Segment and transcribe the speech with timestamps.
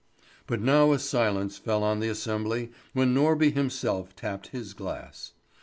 [0.47, 5.33] But now a silence fell on the assembly when Norby himself tapped his glass.